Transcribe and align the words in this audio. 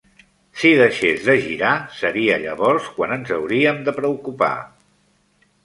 Si 0.61 0.69
deixés 0.79 1.21
de 1.27 1.35
girar, 1.43 1.73
seria 1.99 2.39
llavors 2.45 2.89
quan 2.97 3.15
ens 3.19 3.37
hauríem 3.39 3.81
de 3.91 3.97
preocupar. 4.01 4.53